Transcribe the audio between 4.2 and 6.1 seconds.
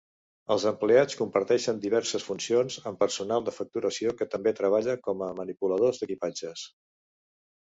que també treballa com a manipuladors